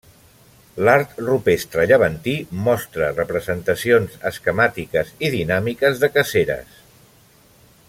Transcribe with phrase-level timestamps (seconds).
[0.87, 2.33] L'art rupestre llevantí
[2.69, 6.83] mostra representacions esquemàtiques i dinàmiques de caceres.